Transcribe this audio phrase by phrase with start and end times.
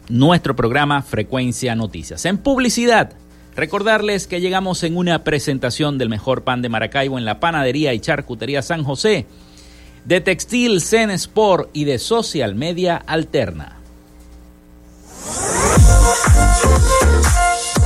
[0.08, 2.24] nuestro programa Frecuencia Noticias.
[2.24, 3.12] En publicidad,
[3.56, 8.00] recordarles que llegamos en una presentación del mejor pan de Maracaibo en la panadería y
[8.00, 9.26] charcutería San José,
[10.04, 13.78] de Textil Zen Sport y de Social Media Alterna.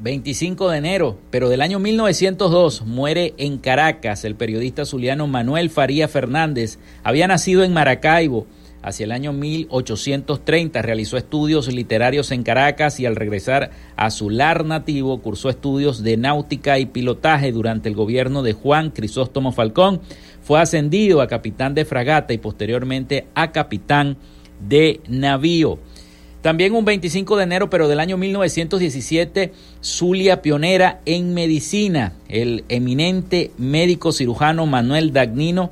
[0.00, 6.06] 25 de enero, pero del año 1902, muere en Caracas el periodista zuliano Manuel Faría
[6.06, 6.78] Fernández.
[7.02, 8.46] Había nacido en Maracaibo.
[8.80, 14.64] Hacia el año 1830 realizó estudios literarios en Caracas y al regresar a su lar
[14.64, 20.00] nativo cursó estudios de náutica y pilotaje durante el gobierno de Juan Crisóstomo Falcón.
[20.42, 24.16] Fue ascendido a capitán de fragata y posteriormente a capitán
[24.60, 25.80] de navío.
[26.42, 29.52] También un 25 de enero, pero del año 1917,
[29.82, 32.14] Zulia pionera en medicina.
[32.28, 35.70] El eminente médico cirujano Manuel Dagnino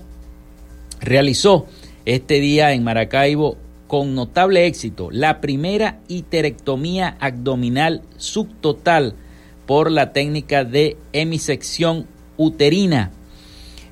[1.01, 1.67] realizó
[2.05, 9.15] este día en Maracaibo con notable éxito la primera iterectomía abdominal subtotal
[9.67, 13.13] por la técnica de hemisección uterina.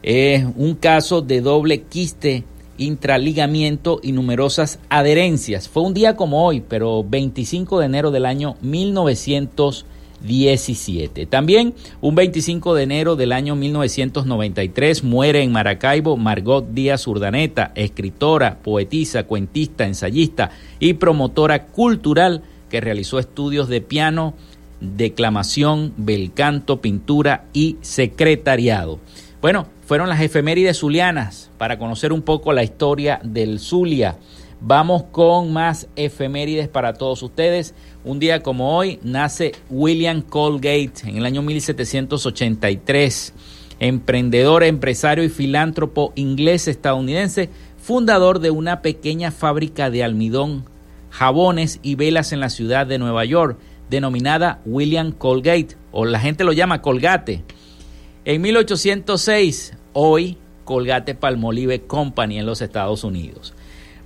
[0.02, 2.44] Es un caso de doble quiste
[2.78, 5.68] intraligamiento y numerosas adherencias.
[5.68, 11.26] Fue un día como hoy, pero 25 de enero del año 1917.
[11.26, 18.58] También un 25 de enero del año 1993 muere en Maracaibo Margot Díaz Urdaneta, escritora,
[18.62, 20.50] poetisa, cuentista, ensayista
[20.80, 24.34] y promotora cultural que realizó estudios de piano,
[24.80, 28.98] declamación, bel canto, pintura y secretariado.
[29.40, 34.16] Bueno, fueron las efemérides zulianas para conocer un poco la historia del Zulia.
[34.60, 37.74] Vamos con más efemérides para todos ustedes.
[38.02, 43.34] Un día como hoy nace William Colgate en el año 1783,
[43.78, 50.64] emprendedor, empresario y filántropo inglés estadounidense, fundador de una pequeña fábrica de almidón,
[51.10, 53.58] jabones y velas en la ciudad de Nueva York,
[53.90, 57.44] denominada William Colgate, o la gente lo llama Colgate.
[58.26, 63.52] En 1806, hoy Colgate Palmolive Company en los Estados Unidos.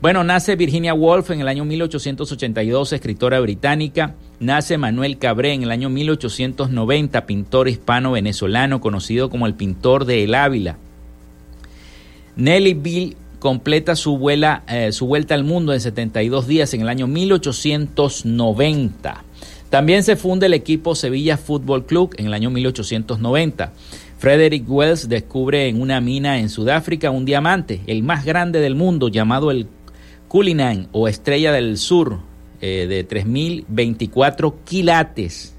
[0.02, 4.16] Bueno, nace Virginia Woolf en el año 1882, escritora británica.
[4.40, 10.34] Nace Manuel Cabré en el año 1890, pintor hispano-venezolano conocido como el pintor de El
[10.34, 10.78] Ávila.
[12.34, 17.06] Nelly Bill completa su, eh, su vuelta al mundo en 72 días en el año
[17.06, 19.22] 1890.
[19.70, 23.72] También se funda el equipo Sevilla Fútbol Club en el año 1890.
[24.18, 29.06] Frederick Wells descubre en una mina en Sudáfrica un diamante, el más grande del mundo,
[29.08, 29.68] llamado el
[30.26, 32.18] Cullinan o Estrella del Sur,
[32.60, 35.54] eh, de 3.024 quilates.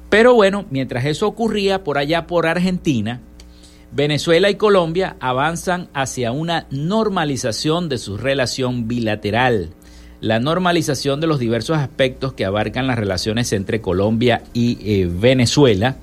[0.09, 3.21] Pero bueno, mientras eso ocurría por allá por Argentina,
[3.91, 9.71] Venezuela y Colombia avanzan hacia una normalización de su relación bilateral,
[10.21, 15.97] la normalización de los diversos aspectos que abarcan las relaciones entre Colombia y eh, Venezuela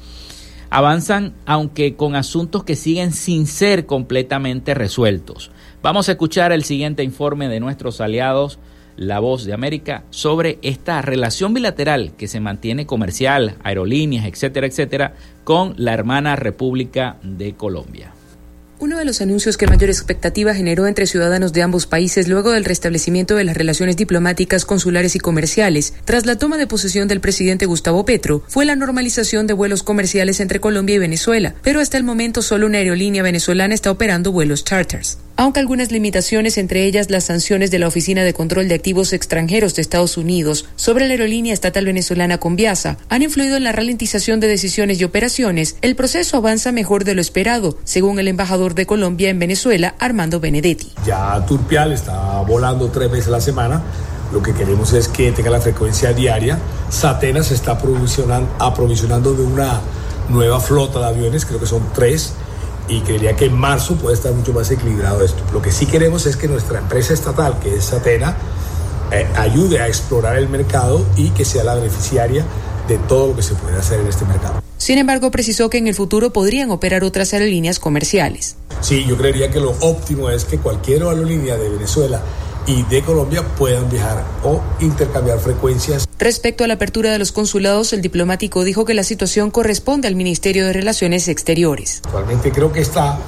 [0.70, 5.52] avanzan aunque con asuntos que siguen sin ser completamente resueltos.
[5.82, 8.58] Vamos a escuchar el siguiente informe de nuestros aliados,
[8.98, 15.14] La Voz de América, sobre esta relación bilateral que se mantiene comercial, aerolíneas, etcétera, etcétera,
[15.44, 18.15] con la hermana República de Colombia.
[18.86, 22.65] Uno de los anuncios que mayor expectativa generó entre ciudadanos de ambos países luego del
[22.65, 27.65] restablecimiento de las relaciones diplomáticas, consulares y comerciales, tras la toma de posesión del presidente
[27.65, 32.04] Gustavo Petro, fue la normalización de vuelos comerciales entre Colombia y Venezuela, pero hasta el
[32.04, 37.25] momento solo una aerolínea venezolana está operando vuelos charters aunque algunas limitaciones, entre ellas las
[37.25, 41.54] sanciones de la Oficina de Control de Activos Extranjeros de Estados Unidos sobre la aerolínea
[41.54, 46.72] estatal venezolana Conviasa, han influido en la ralentización de decisiones y operaciones, el proceso avanza
[46.72, 50.92] mejor de lo esperado, según el embajador de Colombia en Venezuela, Armando Benedetti.
[51.06, 53.84] Ya Turpial está volando tres veces a la semana.
[54.32, 56.58] Lo que queremos es que tenga la frecuencia diaria.
[56.89, 57.77] Satena se está
[58.60, 59.82] aprovisionando de una
[60.30, 62.34] nueva flota de aviones, creo que son tres
[62.88, 65.44] y creería que en marzo puede estar mucho más equilibrado esto.
[65.54, 68.36] Lo que sí queremos es que nuestra empresa estatal, que es Atena,
[69.12, 72.46] eh, ayude a explorar el mercado y que sea la beneficiaria
[72.88, 74.62] de todo lo que se puede hacer en este mercado.
[74.77, 78.58] Sin embargo, precisó que en el futuro podrían operar otras aerolíneas comerciales.
[78.82, 82.22] Sí, yo creería que lo óptimo es que cualquier aerolínea de Venezuela
[82.68, 86.08] y de Colombia puedan viajar o intercambiar frecuencias.
[86.18, 90.16] Respecto a la apertura de los consulados, el diplomático dijo que la situación corresponde al
[90.16, 92.02] Ministerio de Relaciones Exteriores.
[92.06, 93.20] Actualmente creo que está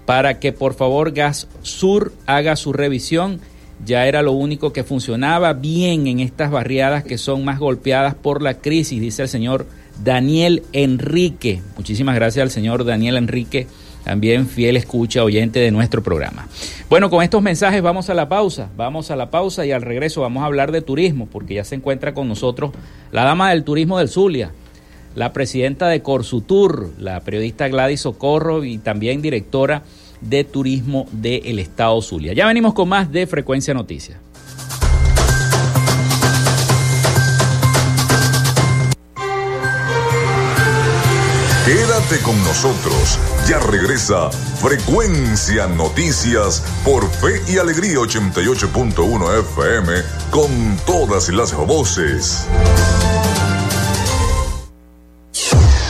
[0.06, 3.40] para que por favor Gas Sur haga su revisión.
[3.86, 8.42] Ya era lo único que funcionaba bien en estas barriadas que son más golpeadas por
[8.42, 9.66] la crisis, dice el señor
[10.02, 11.62] Daniel Enrique.
[11.76, 13.68] Muchísimas gracias al señor Daniel Enrique,
[14.04, 16.48] también fiel escucha, oyente de nuestro programa.
[16.90, 20.22] Bueno, con estos mensajes vamos a la pausa, vamos a la pausa y al regreso
[20.22, 22.72] vamos a hablar de turismo, porque ya se encuentra con nosotros
[23.12, 24.52] la dama del turismo del Zulia,
[25.16, 29.84] la presidenta de Corsutur, la periodista Gladys Socorro y también directora
[30.22, 32.34] de turismo del Estado Zulia.
[32.34, 34.18] Ya venimos con más de Frecuencia Noticias.
[41.66, 43.18] Quédate con nosotros.
[43.48, 49.94] Ya regresa Frecuencia Noticias por Fe y Alegría 88.1 FM
[50.30, 52.46] con todas las voces.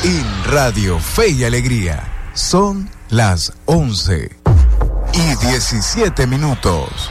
[0.03, 4.30] En Radio Fe y Alegría son las 11
[5.13, 7.10] y 17 minutos.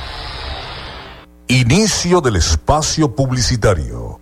[1.48, 4.21] Inicio del espacio publicitario.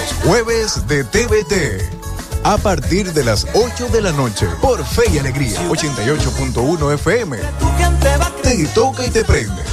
[0.03, 2.43] Los jueves de TVT.
[2.43, 7.37] A partir de las 8 de la noche por Fe y Alegría 88.1 FM.
[8.41, 9.63] Te toca y te prende.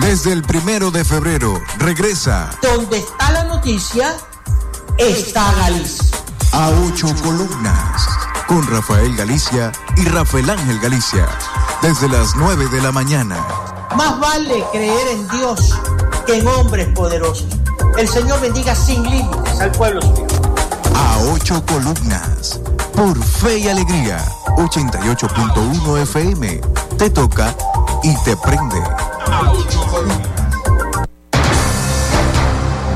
[0.00, 2.50] Desde el primero de febrero regresa.
[2.60, 4.14] Donde está la noticia,
[4.98, 6.18] está Galicia.
[6.52, 8.06] A ocho columnas.
[8.46, 11.26] Con Rafael Galicia y Rafael Ángel Galicia.
[11.86, 13.36] Desde las 9 de la mañana.
[13.94, 15.72] Más vale creer en Dios
[16.26, 17.46] que en hombres poderosos.
[17.96, 20.26] El Señor bendiga sin límites al pueblo suyo.
[20.96, 22.60] A ocho columnas.
[22.92, 24.18] Por Fe y Alegría.
[24.56, 26.60] 88.1 FM.
[26.98, 27.54] Te toca
[28.02, 28.82] y te prende.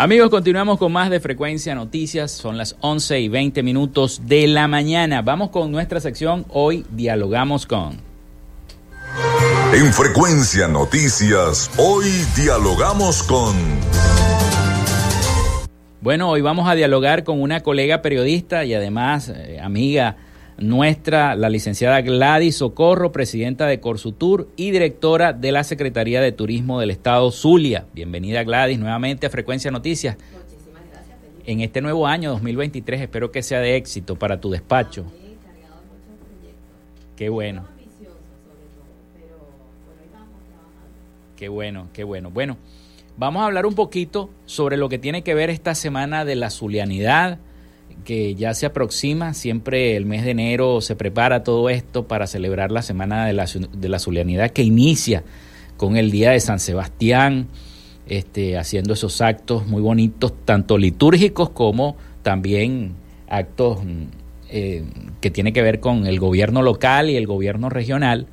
[0.00, 2.30] Amigos, continuamos con más de Frecuencia Noticias.
[2.30, 5.20] Son las 11 y 20 minutos de la mañana.
[5.20, 6.46] Vamos con nuestra sección.
[6.48, 8.00] Hoy dialogamos con.
[9.74, 13.54] En Frecuencia Noticias, hoy dialogamos con.
[16.00, 20.16] Bueno, hoy vamos a dialogar con una colega periodista y además eh, amiga
[20.60, 26.80] nuestra, la licenciada Gladys Socorro, presidenta de Corsutur y directora de la Secretaría de Turismo
[26.80, 27.86] del Estado Zulia.
[27.94, 30.16] Bienvenida Gladys nuevamente a Frecuencia Noticias.
[30.16, 31.18] Muchísimas gracias.
[31.46, 35.06] En este nuevo año 2023 espero que sea de éxito para tu despacho.
[37.16, 37.64] Qué bueno.
[41.36, 42.30] Qué bueno, qué bueno.
[42.30, 42.58] Bueno,
[43.16, 46.50] vamos a hablar un poquito sobre lo que tiene que ver esta semana de la
[46.50, 47.38] zulianidad
[48.04, 52.70] que ya se aproxima, siempre el mes de enero se prepara todo esto para celebrar
[52.70, 55.22] la Semana de la, de la Zulianidad que inicia
[55.76, 57.48] con el Día de San Sebastián,
[58.06, 62.94] este, haciendo esos actos muy bonitos, tanto litúrgicos como también
[63.28, 63.78] actos
[64.50, 64.84] eh,
[65.20, 68.26] que tienen que ver con el gobierno local y el gobierno regional.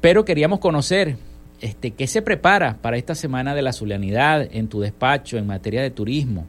[0.00, 1.16] Pero queríamos conocer
[1.60, 5.82] este, qué se prepara para esta Semana de la Zulianidad en tu despacho en materia
[5.82, 6.46] de turismo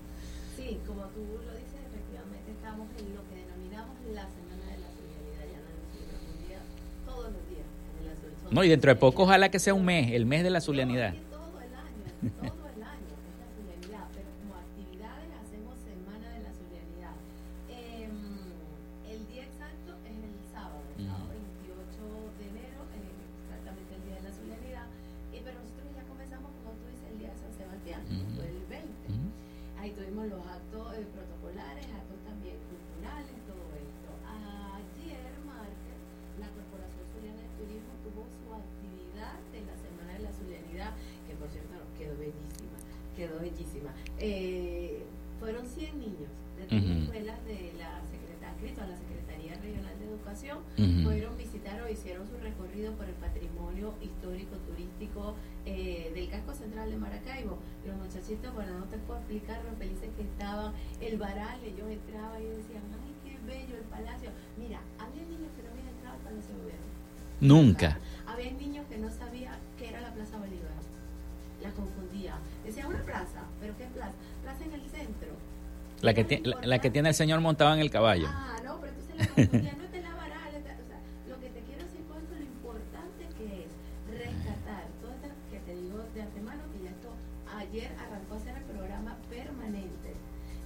[8.52, 11.14] No, y dentro de poco ojalá que sea un mes, el mes de la zulianidad.
[58.30, 62.84] Bueno, no te puedo explicar lo felices que estaban, el varal, ellos entraban y decían,
[62.94, 64.30] ay, qué bello el palacio.
[64.56, 66.86] Mira, había niños que no habían entrado al Palacio de Gobierno.
[67.42, 67.98] Nunca.
[68.28, 70.78] Había niños que no sabían qué era la Plaza Bolívar.
[71.64, 72.36] La confundía.
[72.64, 74.14] Decía una plaza, pero ¿qué plaza?
[74.44, 75.30] Plaza en el centro.
[76.02, 78.28] La que, tiene, la, la, que tiene el señor montado en el caballo.
[78.30, 79.74] Ah, no, pero entonces la confundía.
[79.74, 79.89] no
[87.70, 90.14] ayer arrancó a ser el programa permanente,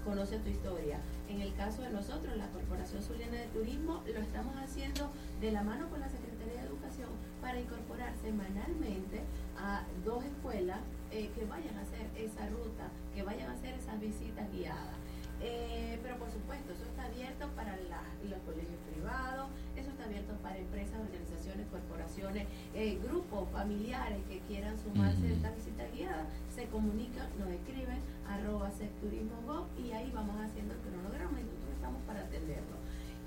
[0.05, 0.99] Conoce tu historia.
[1.29, 5.63] En el caso de nosotros, la Corporación Zuliana de Turismo, lo estamos haciendo de la
[5.63, 7.07] mano con la Secretaría de Educación
[7.39, 9.21] para incorporar semanalmente
[9.57, 13.97] a dos escuelas eh, que vayan a hacer esa ruta, que vayan a hacer esas
[13.97, 15.02] visitas guiadas.
[15.43, 20.57] Eh, pero por supuesto, eso está abierto para los colegios privados, eso está abierto para
[20.57, 27.27] empresas, organizaciones, corporaciones, eh, grupos familiares que quieran sumarse a esta visita guiada, se comunican,
[27.37, 32.77] nos escriben, arroba secturismo y ahí vamos haciendo el cronograma y nosotros estamos para atenderlo.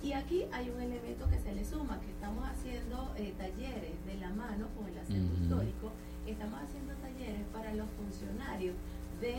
[0.03, 4.15] Y aquí hay un elemento que se le suma, que estamos haciendo eh, talleres de
[4.15, 5.93] la mano con el acervo histórico,
[6.27, 8.75] estamos haciendo talleres para los funcionarios
[9.21, 9.37] de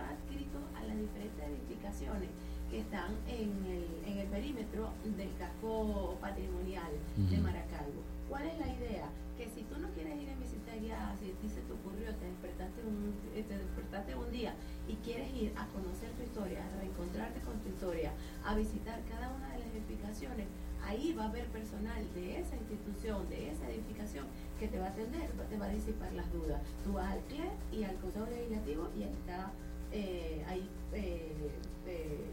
[0.00, 2.28] están adscritos a las diferentes edificaciones
[2.70, 8.02] que están en el, en el perímetro del casco patrimonial de Maracaibo.
[8.28, 9.10] ¿Cuál es la idea?
[9.36, 10.40] Que si tú no quieres ir en
[10.78, 14.54] guiada, si ti se te ocurrió, te despertaste, un, eh, te despertaste un día
[14.88, 18.12] y quieres ir a conocer tu historia, a reencontrarte con tu historia,
[18.44, 20.46] a visitar cada una de las edificaciones,
[20.82, 24.26] ahí va a haber personal de esa institución, de esa edificación,
[24.58, 26.60] que te va a atender, te va a disipar las dudas.
[26.84, 29.52] Tú vas al CLE y al Consejo Legislativo y ahí está,
[29.92, 31.50] eh, hay eh,
[31.86, 32.24] eh,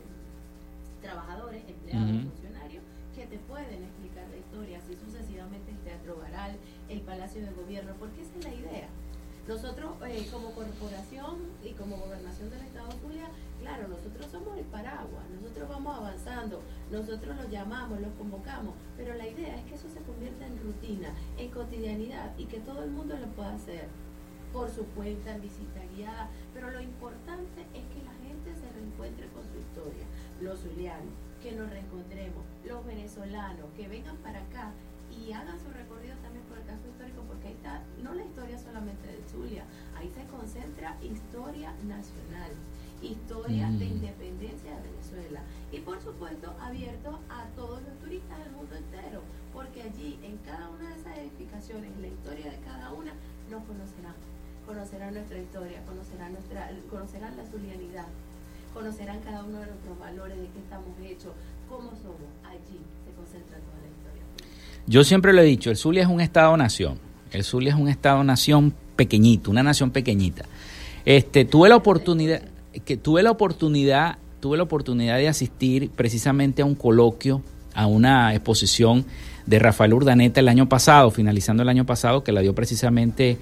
[1.01, 2.83] trabajadores, empleados, funcionarios
[3.15, 6.57] que te pueden explicar la historia, así sucesivamente el Teatro Baral,
[6.89, 8.87] el Palacio de Gobierno, porque esa es la idea.
[9.47, 9.95] Nosotros
[10.31, 15.67] como corporación y como gobernación del Estado de Zulia Claro, nosotros somos el paraguas, nosotros
[15.67, 20.45] vamos avanzando, nosotros los llamamos, los convocamos, pero la idea es que eso se convierta
[20.45, 23.87] en rutina, en cotidianidad y que todo el mundo lo pueda hacer
[24.57, 29.27] por su cuenta, en visita guiada, pero lo importante es que la gente se reencuentre
[29.27, 30.03] con su historia,
[30.41, 34.71] los zulianos, que nos reencontremos, los venezolanos, que vengan para acá
[35.13, 38.57] y hagan su recorrido también por el caso histórico, porque ahí está, no la historia
[38.57, 39.63] solamente de Zulia,
[39.95, 42.49] ahí se concentra historia nacional
[42.99, 43.93] historia de mm.
[43.93, 45.41] independencia de Venezuela.
[45.71, 49.21] Y por supuesto abierto a todos los turistas del mundo entero,
[49.53, 53.13] porque allí en cada una de esas edificaciones, la historia de cada una,
[53.49, 54.15] nos conocerán.
[54.67, 58.05] Conocerán nuestra historia, conocerán, nuestra, conocerán la zulianidad,
[58.73, 61.31] conocerán cada uno de nuestros valores, de qué estamos hechos,
[61.69, 62.27] cómo somos.
[62.43, 64.23] Allí se concentra toda la historia.
[64.85, 66.99] Yo siempre lo he dicho, el Zulia es un Estado-nación.
[67.31, 70.43] El Zulia es un Estado-nación pequeñito, una nación pequeñita.
[71.05, 72.41] Este, tuve la oportunidad
[72.85, 77.41] que tuve la oportunidad, tuve la oportunidad de asistir precisamente a un coloquio,
[77.73, 79.05] a una exposición
[79.45, 83.37] de Rafael Urdaneta el año pasado, finalizando el año pasado, que la dio precisamente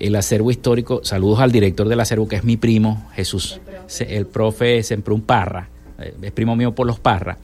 [0.00, 1.00] el acervo histórico.
[1.04, 3.60] Saludos al director del acervo, que es mi primo, Jesús,
[4.00, 7.38] el, profe Semprún Parra, eh, es primo mío por los Parra.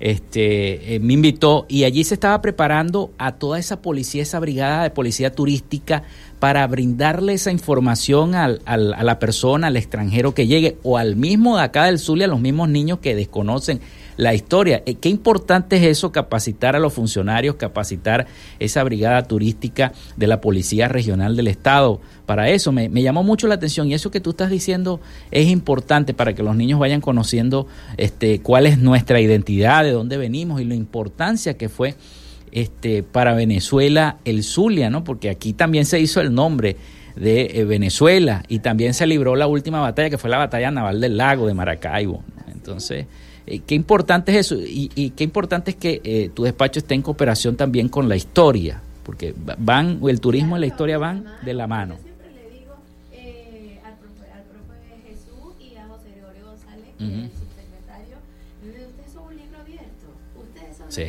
[0.00, 4.82] Este, eh, me invitó y allí se estaba preparando a toda esa policía, esa brigada
[4.82, 6.02] de policía turística
[6.40, 11.56] para brindarle esa información al, a la persona, al extranjero que llegue, o al mismo
[11.56, 13.80] de acá del Zulia, a los mismos niños que desconocen
[14.16, 14.82] la historia.
[14.86, 18.26] Eh, qué importante es eso, capacitar a los funcionarios, capacitar
[18.58, 22.00] esa brigada turística de la Policía Regional del Estado.
[22.26, 25.00] Para eso me, llamó mucho la atención y eso que tú estás diciendo
[25.30, 30.16] es importante para que los niños vayan conociendo este, cuál es nuestra identidad, de dónde
[30.16, 31.94] venimos y la importancia que fue
[32.52, 35.04] este, para Venezuela el Zulia, ¿no?
[35.04, 36.76] Porque aquí también se hizo el nombre
[37.16, 41.00] de eh, Venezuela y también se libró la última batalla que fue la batalla naval
[41.00, 42.22] del lago de Maracaibo.
[42.52, 43.06] Entonces,
[43.46, 44.56] eh, qué importante es eso.
[44.58, 48.80] Y, qué importante es que eh, tu despacho esté en cooperación también con la historia,
[49.04, 51.96] porque van, el turismo y la historia van de la mano.
[52.02, 52.74] siempre le digo
[53.84, 54.74] al, profe, al profe
[55.08, 58.16] Jesús y a José Gregorio González, que es el subsecretario,
[58.62, 61.02] ustedes son un libro abierto, ustedes son sí.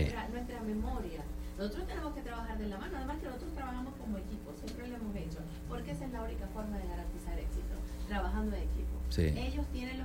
[9.22, 10.05] Ellos tienen los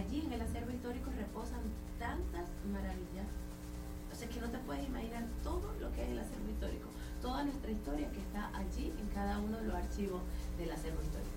[0.00, 1.60] allí en el acervo histórico reposan
[1.98, 3.28] tantas maravillas.
[4.12, 6.88] Sea que no te puedes imaginar todo lo que es el acervo histórico,
[7.22, 10.20] toda nuestra historia que está allí en cada uno de los archivos
[10.58, 11.30] del acervo histórico.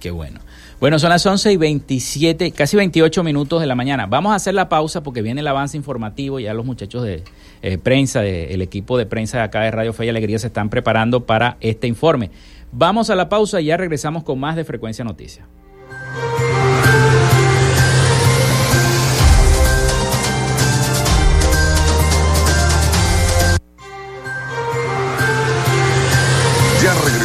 [0.00, 0.40] Qué bueno.
[0.80, 4.06] Bueno, son las 11 y 27, casi 28 minutos de la mañana.
[4.06, 6.38] Vamos a hacer la pausa porque viene el avance informativo.
[6.38, 7.24] Ya los muchachos de
[7.62, 10.70] eh, prensa, el equipo de prensa de acá de Radio Fe y Alegría se están
[10.70, 12.30] preparando para este informe.
[12.70, 15.46] Vamos a la pausa y ya regresamos con más de Frecuencia Noticias.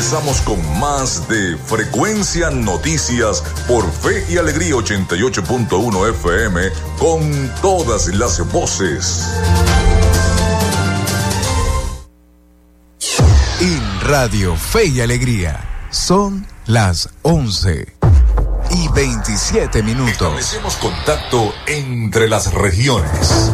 [0.04, 6.62] Regresamos con más de Frecuencia Noticias por Fe y Alegría 88.1 FM
[7.00, 9.26] con todas las voces.
[13.62, 17.96] En Radio Fe y Alegría son las 11
[18.72, 20.12] y 27 minutos.
[20.12, 23.54] Establecemos contacto entre las regiones.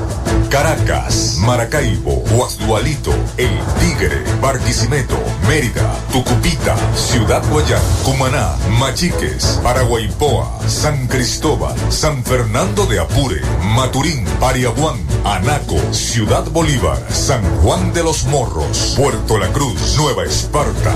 [0.49, 5.15] Caracas, Maracaibo, Guasdualito, El Tigre, Barquisimeto,
[5.47, 13.41] Mérida, Tucupita, Ciudad Guayán, Cumaná, Machiques, Paraguaypoa, San Cristóbal, San Fernando de Apure,
[13.75, 20.95] Maturín, Pariaguán, Anaco, Ciudad Bolívar, San Juan de los Morros, Puerto La Cruz, Nueva Esparta.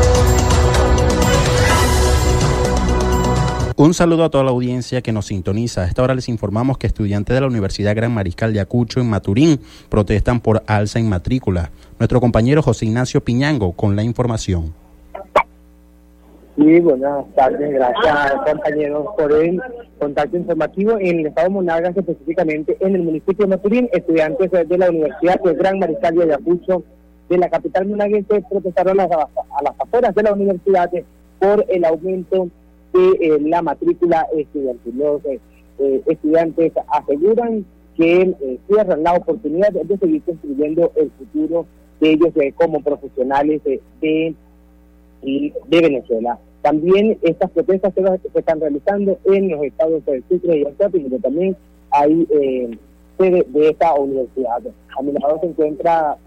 [3.83, 5.81] Un saludo a toda la audiencia que nos sintoniza.
[5.81, 9.09] A esta hora les informamos que estudiantes de la Universidad Gran Mariscal de Acucho en
[9.09, 11.71] Maturín protestan por alza en matrícula.
[11.97, 14.71] Nuestro compañero José Ignacio Piñango con la información.
[16.55, 19.59] Sí, buenas tardes, gracias compañeros por el
[19.97, 24.77] contacto informativo en el estado de Monagas, específicamente en el municipio de Maturín, estudiantes de
[24.77, 26.83] la Universidad de Gran Mariscal de Ayacucho
[27.29, 30.91] de la capital monaguense protestaron a las, a las afueras de la universidad
[31.39, 32.47] por el aumento
[32.93, 34.97] de eh, la matrícula estudiantil.
[34.97, 35.39] Los eh,
[35.79, 37.65] eh, estudiantes aseguran
[37.97, 41.65] que cierran la oportunidad de seguir construyendo el futuro
[41.99, 44.35] de ellos como profesionales de, de,
[45.69, 46.39] Venezuela.
[46.61, 51.57] También estas protestas se, están realizando en los estados de Sucre y Antioquia, donde también
[51.91, 52.25] hay
[53.17, 54.61] sede de esta universidad.
[54.97, 56.17] A mi lado se encuentra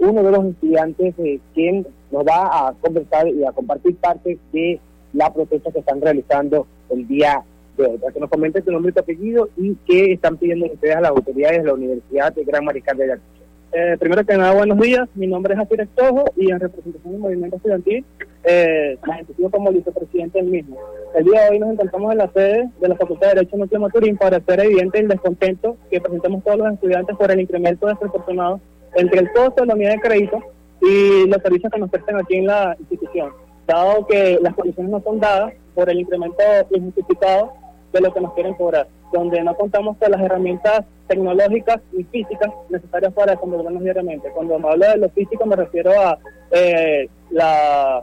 [0.00, 1.14] uno de los estudiantes
[1.54, 4.80] quien nos va a conversar y a compartir parte de
[5.12, 7.42] la protesta que están realizando el día
[7.76, 7.98] de hoy.
[7.98, 11.00] Para que nos comenten tu nombre y tu apellido y qué están pidiendo ustedes a
[11.00, 13.42] las autoridades de la Universidad de Gran Mariscal de Ayacucho.
[13.74, 15.08] Eh, primero que nada, buenos días.
[15.14, 18.04] Mi nombre es Javier Estojo y en representación del movimiento estudiantil
[18.44, 20.76] eh, identifico como vicepresidente del mismo.
[21.14, 23.80] El día de hoy nos encontramos en la sede de la Facultad de Derecho Núcleo
[23.80, 28.60] Maturín para hacer evidente el descontento que presentamos todos los estudiantes por el incremento desproporcionado
[28.94, 30.38] entre el costo de la unidad de crédito
[30.82, 33.30] y los servicios que nos prestan aquí en la institución
[33.66, 37.52] dado que las condiciones no son dadas por el incremento injustificado
[37.92, 42.50] de lo que nos quieren cobrar, donde no contamos con las herramientas tecnológicas y físicas
[42.70, 44.30] necesarias para desenvolvernos diariamente.
[44.34, 46.18] Cuando me hablo de lo físico me refiero a
[46.50, 48.02] eh, la,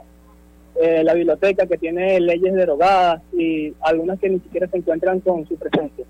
[0.80, 5.46] eh, la biblioteca que tiene leyes derogadas y algunas que ni siquiera se encuentran con
[5.46, 6.04] su presencia.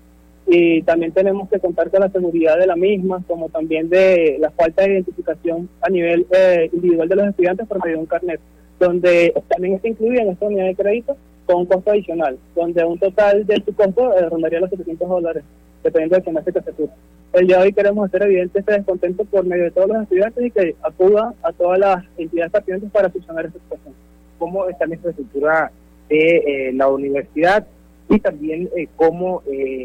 [0.47, 4.51] Y también tenemos que contar con la seguridad de la misma, como también de la
[4.51, 8.41] falta de identificación a nivel eh, individual de los estudiantes por medio de un carnet
[8.81, 11.15] donde también está incluida en esta unidad de crédito
[11.45, 15.43] con un costo adicional, donde un total de su costo eh, rondaría los 700 dólares,
[15.83, 16.95] dependiendo del semestre que se surja.
[17.33, 20.45] El día de hoy queremos hacer evidente este descontento por medio de todos los estudiantes
[20.45, 23.93] y que acudan a todas las entidades participantes para solucionar esta situación.
[24.39, 25.71] ¿Cómo está la infraestructura
[26.09, 27.67] de eh, la universidad
[28.09, 29.43] y también eh, cómo,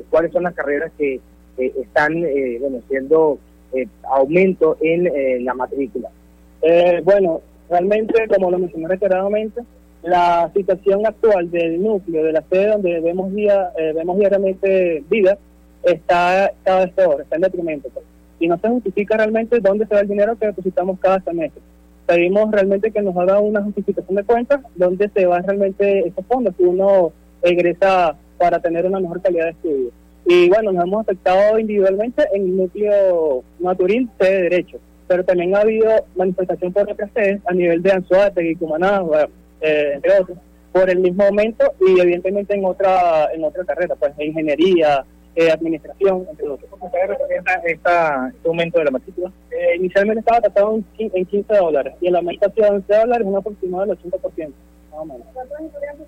[0.08, 1.20] cuáles son las carreras que
[1.58, 2.14] están
[2.60, 3.38] bueno, siendo
[4.04, 6.08] aumento en la matrícula?
[7.04, 9.62] bueno, Realmente, como lo mencioné reiteradamente,
[10.02, 15.36] la situación actual del núcleo, de la sede donde vemos, día, eh, vemos diariamente vida,
[15.82, 17.88] está cada vez peor, está en detrimento.
[17.92, 18.04] Pues.
[18.38, 21.60] Y no se justifica realmente dónde se va el dinero que depositamos cada semestre.
[22.06, 26.54] Pedimos realmente que nos haga una justificación de cuentas dónde se va realmente esos fondos
[26.54, 27.10] que uno
[27.42, 29.90] egresa para tener una mejor calidad de estudio.
[30.24, 33.42] Y bueno, nos hemos afectado individualmente en el núcleo
[34.18, 38.56] sede de Derecho pero también ha habido manifestación por otras sedes a nivel de Anzuategui,
[38.56, 39.02] Cumaná,
[39.60, 40.38] eh, entre otros,
[40.72, 46.26] por el mismo aumento y evidentemente en otra en otra carrera, pues ingeniería, eh, administración,
[46.30, 46.68] entre otros.
[46.70, 49.30] ¿Cómo se representa esta, este aumento de la matrícula?
[49.50, 53.26] Eh, inicialmente estaba tratado en, en 15 dólares y el aumento ha sido 11 dólares,
[53.26, 54.52] un aproximado del 80%, más
[54.92, 55.26] o menos.
[55.32, 56.06] ¿Cuántos estudiantes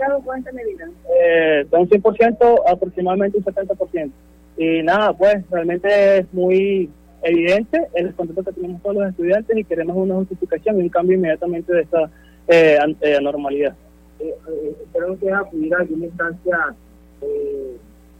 [0.00, 0.88] han con esta medida?
[1.20, 4.10] Eh, de un 100% aproximadamente un 70%.
[4.56, 6.90] Y nada, pues realmente es muy
[7.22, 11.16] evidente el descontento que tenemos todos los estudiantes y queremos una justificación y un cambio
[11.16, 12.10] inmediatamente de esta
[12.48, 13.74] eh, eh anormalidad.
[14.20, 16.74] Eh, eh, espero que acudir a alguna instancia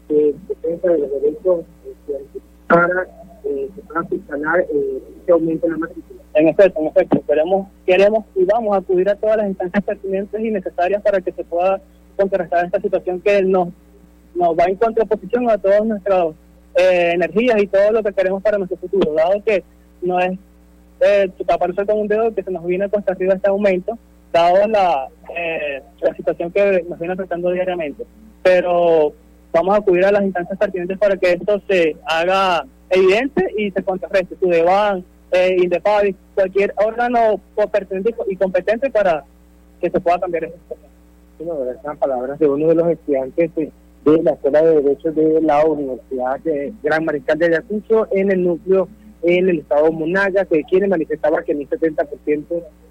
[0.09, 1.65] de defensa de los derechos
[2.67, 3.07] para
[3.43, 3.71] que
[4.27, 4.65] puedan
[5.19, 6.23] este aumento en la matrícula.
[6.35, 10.41] En efecto, en efecto, queremos, queremos y vamos a acudir a todas las instancias pertinentes
[10.41, 11.81] y necesarias para que se pueda
[12.17, 13.69] contrarrestar esta situación que nos,
[14.35, 16.35] nos va en contraposición a todos nuestros
[16.79, 19.65] eh, energías y todo lo que queremos para nuestro futuro, dado que
[20.01, 20.39] no es
[21.01, 23.99] eh, taparse con un dedo que se nos viene cuesta arriba este aumento,
[24.33, 28.05] dado la, eh, la situación que nos viene afectando diariamente.
[28.43, 29.13] Pero
[29.53, 33.83] vamos a acudir a las instancias pertinentes para que esto se haga evidente y se
[33.83, 34.37] contrarreste.
[34.41, 39.25] Sudeban, eh, Indepavi, cualquier órgano pertinente y competente para
[39.81, 40.89] que se pueda cambiar situación.
[41.39, 43.51] Bueno, estas palabras de uno de los estudiantes
[44.17, 48.45] de, la Escuela de Derecho de la Universidad de Gran Mariscal de Ayacucho en el
[48.45, 48.89] núcleo
[49.23, 52.45] en el estado de Monaga, que quiere manifestaba que en un 70%,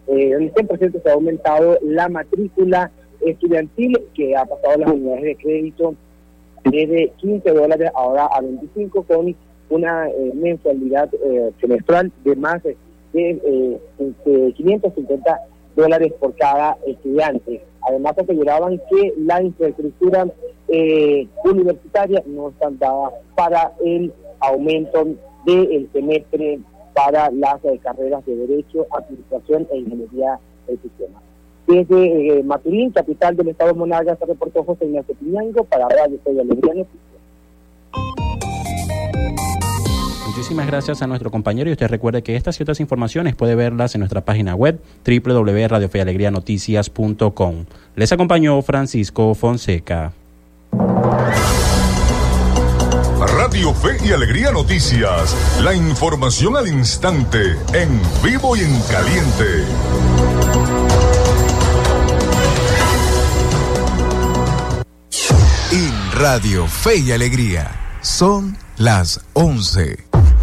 [0.08, 5.24] eh, en un 100% se ha aumentado la matrícula estudiantil, que ha pasado las unidades
[5.24, 5.96] de crédito
[6.66, 9.36] de 15 dólares ahora a 25 con
[9.70, 12.76] una eh, mensualidad eh, semestral de más de,
[13.14, 15.40] de, 550
[15.76, 17.62] dólares por cada estudiante.
[17.82, 20.28] Además aseguraban que la infraestructura
[21.44, 25.08] universitaria no está dada para el aumento
[25.46, 26.60] del semestre
[26.98, 31.22] para las eh, carreras de Derecho, Administración e Ingeniería del Sistema.
[31.68, 36.18] Desde eh, Maturín, capital del estado de Monagas, se reportó José Ignacio Piñango para Radio
[36.24, 37.04] Soy Alegría Noticias.
[40.28, 43.94] Muchísimas gracias a nuestro compañero y usted recuerde que estas y otras informaciones puede verlas
[43.96, 47.66] en nuestra página web www.radiofealegrianoticias.com.
[47.96, 50.14] Les acompañó Francisco Fonseca.
[53.48, 55.36] Radio Fe y Alegría Noticias.
[55.62, 59.66] La información al instante, en vivo y en caliente.
[65.72, 69.98] En Radio Fe y Alegría son las 11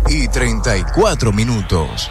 [0.09, 2.11] y 34 minutos.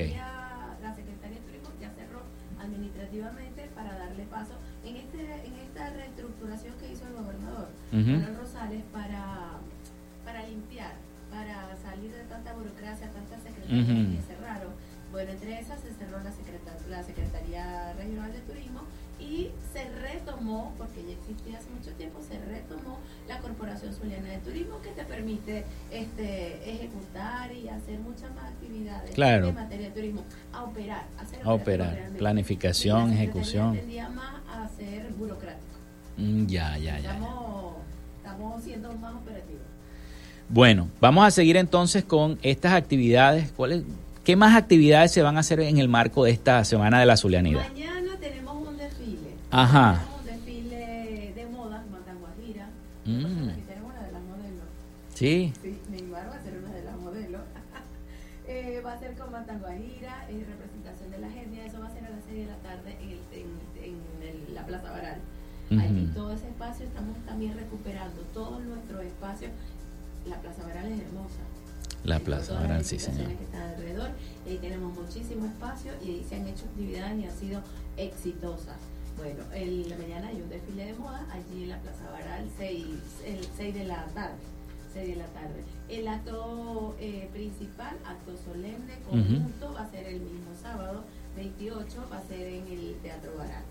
[0.82, 2.22] La Secretaría de Turismo ya cerró
[2.61, 8.82] administrativamente para darle paso en, este, en esta reestructuración que hizo el gobernador, Manuel Rosales,
[8.93, 9.59] para,
[10.24, 11.09] para limpiar
[12.59, 14.72] burocracia, tantas secretarías que cerraron.
[15.11, 16.32] Bueno, entre esas se cerró la,
[16.91, 18.82] la Secretaría Regional de Turismo
[19.18, 24.38] y se retomó, porque ya existía hace mucho tiempo, se retomó la Corporación Zuliana de
[24.38, 29.48] Turismo que te permite este, ejecutar y hacer muchas más actividades claro.
[29.48, 33.76] en materia de turismo, a operar, hacer a operar, planificación, ejecución.
[33.76, 35.78] tendía más a ser burocrático.
[36.16, 37.12] Mm, ya, ya, ya.
[37.12, 37.74] Estamos,
[38.16, 39.62] estamos siendo más operativos.
[40.48, 43.52] Bueno, vamos a seguir entonces con estas actividades.
[43.52, 43.82] ¿Cuáles?
[44.24, 47.16] ¿Qué más actividades se van a hacer en el marco de esta Semana de la
[47.16, 47.68] Zulianidad?
[47.68, 49.34] Mañana tenemos un desfile.
[49.50, 50.00] Ajá.
[50.04, 52.68] Tenemos un desfile de modas, Matanguajira.
[53.04, 53.48] Mm.
[53.50, 54.64] Aquí tenemos una de las modelos.
[55.18, 55.52] Sí.
[55.60, 57.40] Sí, Neymar va a ser una de las modelos.
[58.46, 61.66] eh, va a ser con Matanguajira, eh, representación de la gente.
[61.66, 63.48] Eso va a ser a las 6 de la tarde en, el, en,
[63.82, 65.18] en el, la Plaza Baral.
[65.72, 66.14] Allí Ujú.
[66.14, 69.50] todo ese espacio estamos también recuperando todos nuestros espacios.
[70.24, 71.40] La Plaza Baral es hermosa.
[72.04, 73.26] La Plaza Baral, sí, señor.
[73.26, 74.10] que están alrededor
[74.46, 77.60] y ahí tenemos muchísimo espacio y ahí se han hecho actividades y han sido
[77.96, 78.76] exitosas.
[79.16, 82.86] Bueno, en la mañana hay un desfile de moda allí en la Plaza Baral, 6,
[83.26, 84.36] el 6 de la tarde.
[84.99, 85.62] 6 de la tarde.
[85.88, 91.05] El acto eh, principal, acto solemne, conjunto, va a ser el mismo sábado
[91.36, 93.62] 28, va a ser en el Teatro Baral.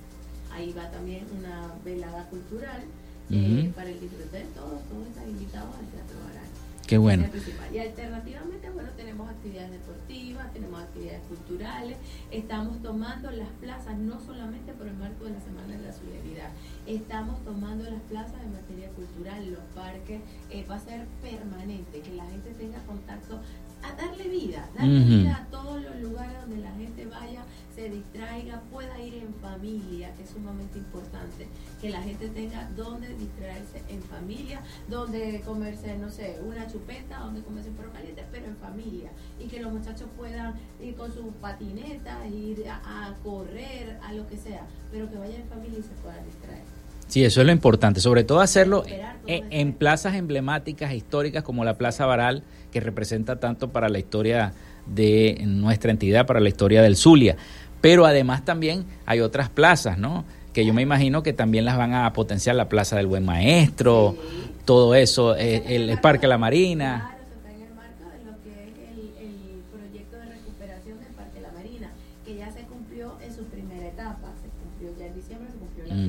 [0.51, 2.81] Ahí va también una velada cultural
[3.29, 6.49] eh, para el disfrute de todos, todos están invitados al Teatro Baral.
[6.87, 7.25] Qué bueno.
[7.73, 11.97] Y alternativamente, bueno, tenemos actividades deportivas, tenemos actividades culturales,
[12.31, 16.49] estamos tomando las plazas no solamente por el marco de la Semana de la Solidaridad,
[16.85, 22.15] estamos tomando las plazas en materia cultural, los parques, eh, va a ser permanente, que
[22.15, 23.41] la gente tenga contacto,
[23.83, 27.43] a darle vida, darle vida a todos los lugares donde la gente vaya,
[27.75, 31.47] se distraiga, pueda ir en familia, que es sumamente importante,
[31.79, 37.41] que la gente tenga donde distraerse en familia, donde comerse, no sé, una chupeta, donde
[37.43, 41.33] comerse un perro caliente, pero en familia, y que los muchachos puedan ir con sus
[41.39, 45.83] patinetas, ir a, a correr, a lo que sea, pero que vayan en familia y
[45.83, 46.76] se puedan distraer.
[47.07, 48.83] Sí, eso es lo importante, sobre todo hacerlo
[49.27, 54.53] en, plazas emblemáticas, históricas como la Plaza Baral, que representa tanto para la historia
[54.85, 57.37] de nuestra entidad, para la historia del Zulia.
[57.79, 60.25] Pero además también hay otras plazas, ¿no?
[60.53, 64.15] Que yo me imagino que también las van a potenciar, la Plaza del Buen Maestro,
[64.65, 67.16] todo eso, eh, el, el Parque La Marina.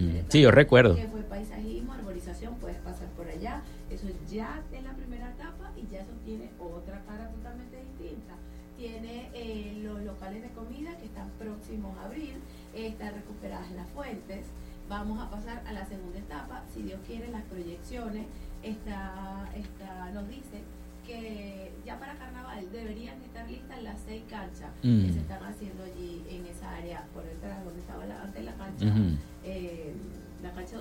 [0.09, 0.95] Mm, sí, yo recuerdo.
[0.95, 3.63] Que fue paisajismo, arborización, puedes pasar por allá.
[3.91, 8.35] Eso ya en la primera etapa y ya eso tiene otra cara totalmente distinta.
[8.77, 12.35] Tiene eh, los locales de comida que están próximos a abrir,
[12.75, 14.47] están recuperadas las fuentes.
[14.89, 18.27] Vamos a pasar a la segunda etapa, si Dios quiere, las proyecciones.
[18.63, 20.63] Está, está, nos dice
[21.07, 25.07] que ya para carnaval deberían estar listas las seis canchas Mm.
[25.07, 28.53] que se están haciendo allí en esa área por detrás donde estaba la, antes la
[28.55, 28.87] cancha.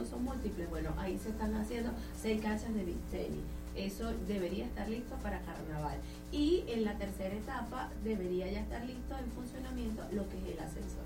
[0.10, 1.91] Son múltiples, bueno, ahí se están haciendo
[2.22, 3.41] seis canchas de beach tenis.
[3.76, 5.97] Eso debería estar listo para carnaval.
[6.32, 10.60] Y en la tercera etapa debería ya estar listo en funcionamiento lo que es el
[10.64, 11.03] ascensor.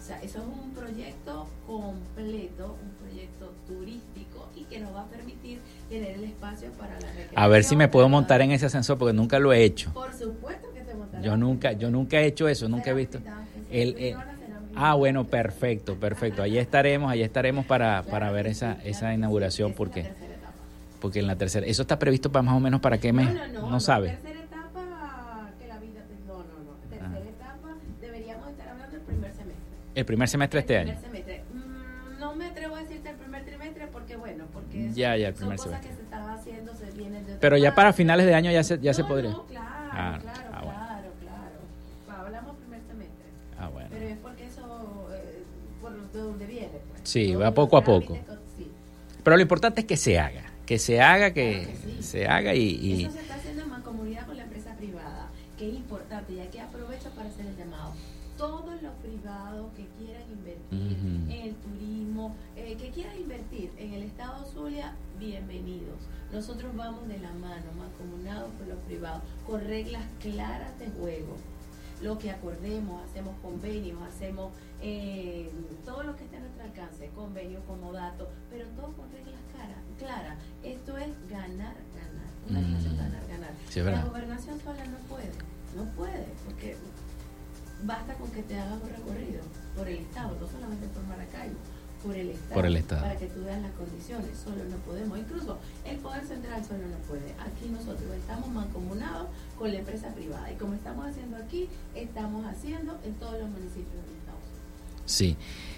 [0.00, 5.06] O sea, eso es un proyecto completo, un proyecto turístico y que nos va a
[5.06, 7.34] permitir tener el espacio para la recreación.
[7.38, 9.92] A ver si me puedo montar en ese ascensor porque nunca lo he hecho.
[9.92, 11.22] Por supuesto que se montará.
[11.22, 13.18] Yo nunca, yo nunca he hecho eso, nunca he visto.
[13.70, 14.16] El, el-
[14.76, 16.42] ah, bueno, perfecto, perfecto.
[16.42, 20.10] Allí estaremos, allí estaremos para, para ver esa, esa inauguración porque,
[21.00, 23.46] porque en la tercera, eso está previsto para más o menos para qué mes, No,
[23.48, 24.10] no, no, no sabe.
[24.10, 26.00] Tercera etapa que la vida.
[26.26, 26.72] No, no, no.
[26.90, 27.18] Tercera Ah.
[27.18, 27.68] etapa
[28.00, 29.64] deberíamos estar hablando del primer semestre.
[29.94, 31.00] El primer semestre este El año.
[31.00, 31.42] primer semestre.
[31.52, 35.34] Mm, no me atrevo a decirte el primer trimestre porque, bueno, porque Ya, ya, el
[35.34, 35.90] son primer cosas semestre.
[35.90, 38.78] que se están haciendo, se vienen de Pero ya para finales de año ya se,
[38.78, 39.32] ya se podría.
[39.48, 40.40] Claro, Ah, ah, claro,
[47.08, 48.18] Sí, va poco a poco.
[48.56, 48.66] sí.
[49.24, 51.66] Pero lo importante es que se haga, que se haga, que
[52.00, 55.68] se haga y, y- Eso se está haciendo en mancomunidad con la empresa privada, que
[55.70, 57.92] es importante, y aquí aprovecho para hacer el llamado.
[58.36, 60.98] Todos los privados que quieran invertir
[61.32, 65.96] en el turismo, eh, que quieran invertir en el estado Zulia, bienvenidos.
[66.32, 71.36] Nosotros vamos de la mano, mancomunados con los privados, con reglas claras de juego.
[72.02, 75.50] Lo que acordemos, hacemos convenios, hacemos eh,
[75.84, 79.40] todo lo que esté nuestro alcance, convenios, comodatos, pero todo con reglas
[79.98, 80.36] claras.
[80.62, 82.28] Esto es ganar, ganar.
[82.48, 82.64] Una Mm.
[82.64, 83.50] relación ganar, ganar.
[83.68, 85.30] Sí, la gobernación sola no puede,
[85.76, 86.76] no puede, porque
[87.84, 89.42] basta con que te hagas un recorrido
[89.76, 91.56] por el Estado, no solamente por Maracaibo,
[92.02, 93.02] por el Estado, Por el Estado.
[93.02, 95.18] para que tú veas las condiciones, solo no podemos.
[95.18, 97.34] Incluso el Poder central solo no puede.
[97.38, 99.28] Aquí nosotros estamos mancomunados
[99.58, 100.50] con la empresa privada.
[100.52, 104.38] Y como estamos haciendo aquí, estamos haciendo en todos los municipios del Estado.
[105.08, 105.36] Sí.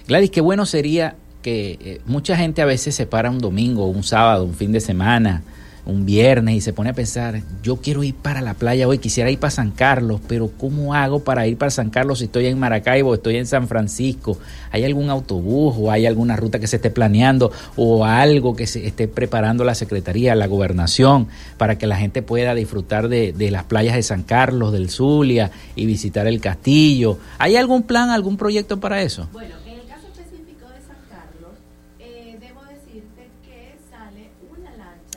[0.09, 4.03] Gladys, qué bueno sería que eh, mucha gente a veces se para un domingo, un
[4.03, 5.43] sábado, un fin de semana,
[5.87, 9.31] un viernes y se pone a pensar, yo quiero ir para la playa hoy, quisiera
[9.31, 12.59] ir para San Carlos, pero ¿cómo hago para ir para San Carlos si estoy en
[12.59, 14.39] Maracaibo, estoy en San Francisco?
[14.71, 18.87] ¿Hay algún autobús o hay alguna ruta que se esté planeando o algo que se
[18.87, 23.97] esté preparando la Secretaría, la Gobernación, para que la gente pueda disfrutar de, las playas
[23.97, 27.19] de San Carlos, del Zulia y visitar el castillo?
[27.39, 29.29] ¿Hay algún plan, algún proyecto para eso?
[29.33, 29.55] Bueno,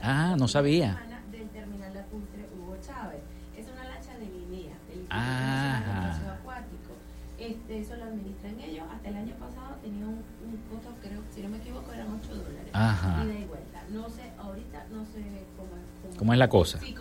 [0.03, 0.99] Ah, no sabía.
[1.31, 3.21] del terminal lacustre Hugo Chávez.
[3.57, 6.91] Es una lancha de línea, del de Paseo Acuático.
[7.39, 8.85] Este, eso lo administran ellos.
[8.93, 12.35] Hasta el año pasado tenía un, un costo, creo, si no me equivoco, eran 8
[12.35, 12.69] dólares.
[12.73, 13.23] Ajá.
[13.23, 13.83] Y vuelta.
[13.91, 15.23] No sé, ahorita no sé
[15.55, 16.79] cómo, ¿Cómo es la cosa?
[16.79, 16.93] Sí,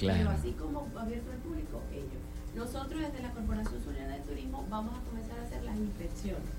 [0.00, 0.18] Claro.
[0.18, 2.22] Pero así como abierto al público, ellos.
[2.54, 6.50] Nosotros desde la Corporación Zuliana de Turismo vamos a comenzar a hacer las inspecciones.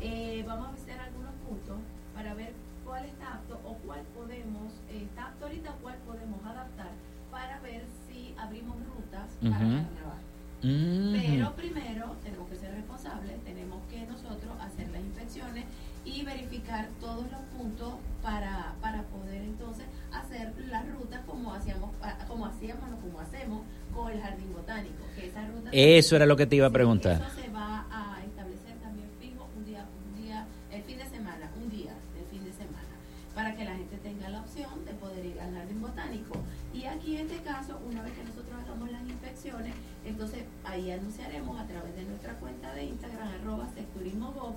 [0.00, 1.78] Eh, vamos a visitar algunos puntos
[2.12, 2.52] para ver
[2.84, 6.90] cuál está apto o cuál podemos, eh, está apto ahorita cuál podemos adaptar
[7.30, 10.22] para ver si abrimos rutas para carnaval.
[10.62, 11.12] Mm.
[11.14, 15.64] Pero primero tenemos que ser responsables, tenemos que nosotros hacer las inspecciones
[16.04, 21.90] y verificar todos los puntos para, para poder entonces hacer las rutas como hacíamos,
[22.28, 23.62] como hacíamos, no como hacemos
[23.94, 25.04] con el jardín botánico.
[25.16, 27.20] Que esa ruta Eso era lo que te iba a preguntar.
[27.20, 31.50] Eso se va a establecer también fijo un día, un día, el fin de semana,
[31.56, 32.92] un día del fin de semana,
[33.34, 36.38] para que la gente tenga la opción de poder ir al jardín botánico.
[36.74, 39.74] Y aquí en este caso, una vez que nosotros hagamos las inspecciones,
[40.04, 44.54] entonces ahí anunciaremos a través de nuestra cuenta de Instagram, arroba secturismogov,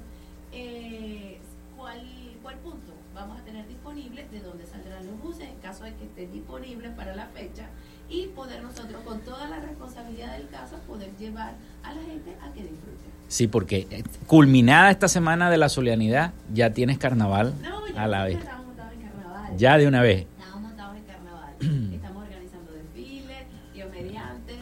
[0.56, 1.40] eh,
[1.78, 2.02] cuál,
[2.42, 6.06] cuál punto vamos a tener disponible, de dónde saldrán los buses en caso de que
[6.06, 7.68] estén disponibles para la fecha
[8.10, 11.54] y poder nosotros con toda la responsabilidad del caso poder llevar
[11.84, 13.06] a la gente a que disfrute.
[13.28, 18.08] Sí, porque eh, culminada esta semana de la solidaridad, ya tienes carnaval No, ya a
[18.08, 18.38] la vez.
[18.38, 19.58] estamos montados en carnaval.
[19.58, 20.28] Ya de una vez.
[20.40, 21.54] Estamos montados en carnaval.
[21.96, 23.38] estamos organizando desfiles,
[23.74, 24.56] Dios mediante.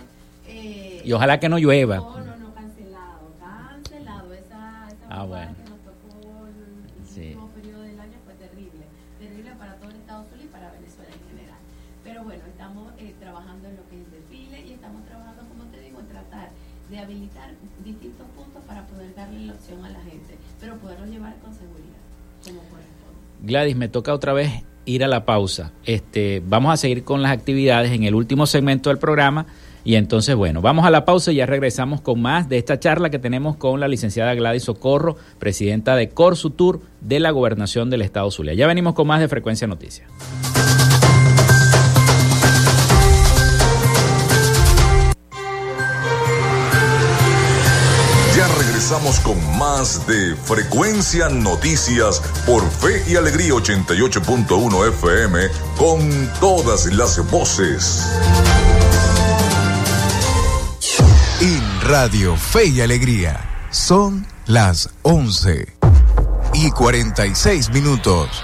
[0.47, 1.97] Eh, Y ojalá que no llueva.
[1.97, 3.33] No, no, no, cancelado.
[3.39, 4.33] Cancelado.
[4.33, 5.51] Esa, esa Ah, bueno.
[23.43, 25.73] Gladys, me toca otra vez ir a la pausa.
[25.85, 29.45] Este, vamos a seguir con las actividades en el último segmento del programa.
[29.83, 33.09] Y entonces, bueno, vamos a la pausa y ya regresamos con más de esta charla
[33.09, 38.31] que tenemos con la licenciada Gladys Socorro, presidenta de Corsutur de la Gobernación del Estado
[38.31, 38.53] Zulia.
[38.53, 40.09] Ya venimos con más de Frecuencia Noticias.
[48.93, 57.17] Regresamos con más de Frecuencia Noticias por Fe y Alegría 88.1 FM con todas las
[57.31, 58.05] voces.
[61.41, 63.39] En Radio Fe y Alegría
[63.71, 65.73] son las 11
[66.53, 68.43] y 46 minutos.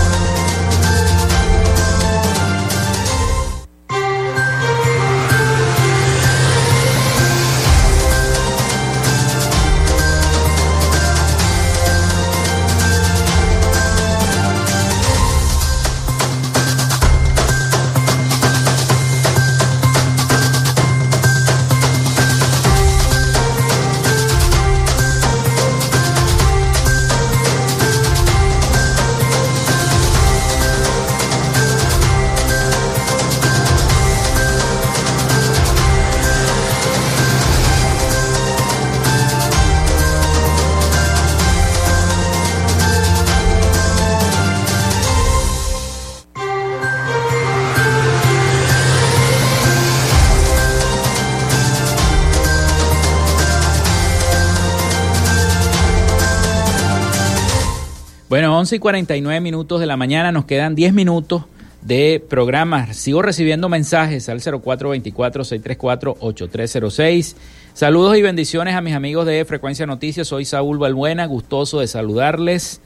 [58.71, 61.43] 11 y 49 minutos de la mañana, nos quedan 10 minutos
[61.81, 62.93] de programa.
[62.93, 67.35] Sigo recibiendo mensajes al 0424-634-8306.
[67.73, 70.29] Saludos y bendiciones a mis amigos de Frecuencia Noticias.
[70.29, 72.79] Soy Saúl Balbuena, gustoso de saludarles.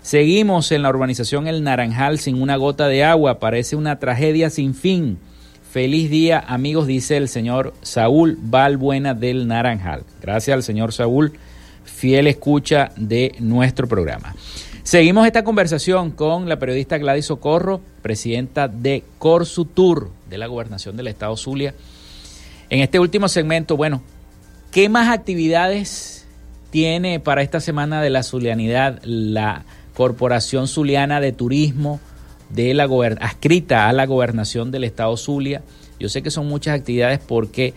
[0.00, 3.40] Seguimos en la urbanización El Naranjal sin una gota de agua.
[3.40, 5.18] Parece una tragedia sin fin.
[5.72, 10.04] Feliz día, amigos, dice el señor Saúl Balbuena del Naranjal.
[10.20, 11.32] Gracias al señor Saúl,
[11.84, 14.36] fiel escucha de nuestro programa.
[14.84, 21.06] Seguimos esta conversación con la periodista Gladys Socorro, presidenta de Corsutur, de la Gobernación del
[21.06, 21.72] Estado Zulia.
[22.68, 24.02] En este último segmento, bueno,
[24.72, 26.26] ¿qué más actividades
[26.70, 29.64] tiene para esta semana de la Zulianidad la
[29.94, 32.00] Corporación Zuliana de Turismo
[32.50, 32.88] de la
[33.20, 35.62] adscrita a la Gobernación del Estado Zulia?
[36.00, 37.72] Yo sé que son muchas actividades porque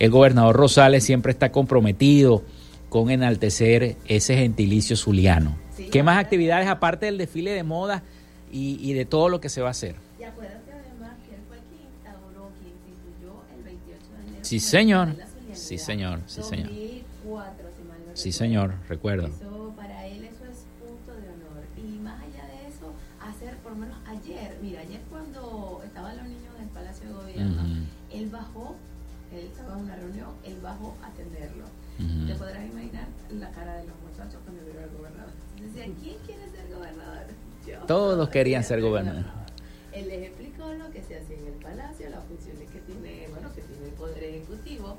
[0.00, 2.42] el gobernador Rosales siempre está comprometido
[2.88, 5.67] con enaltecer ese gentilicio zuliano.
[5.90, 8.02] ¿Qué más actividades aparte del desfile de moda
[8.50, 9.96] y, y, de todo lo que se va a hacer?
[10.18, 14.44] Y acuérdate además que él fue quien instauró, quien instituyó el 28 de enero.
[14.44, 15.08] Sí, señor.
[15.52, 16.20] Sí, señor.
[16.26, 16.68] Sí, señor.
[16.68, 18.74] 2004, si mal no Sí, señor.
[18.88, 19.26] Recuerdo.
[19.28, 21.64] Eso, para él eso es punto de honor.
[21.76, 26.26] Y más allá de eso, hacer, por lo menos ayer, mira, ayer cuando estaban los
[26.26, 27.84] niños en el Palacio de Gobierno, uh -huh.
[28.12, 28.76] él bajó,
[29.32, 31.64] él estaba en una reunión, él bajó a atenderlo.
[31.98, 32.26] Uh -huh.
[32.28, 34.90] Te podrás imaginar la cara de los muchachos cuando vieron al
[35.86, 37.26] ¿quién quiere ser gobernador?
[37.66, 37.78] Yo.
[37.86, 39.24] Todos querían ser gobernador.
[39.92, 43.52] Él les explicó lo que se hacía en el palacio, las funciones que tiene, bueno,
[43.54, 44.96] que tiene el poder ejecutivo.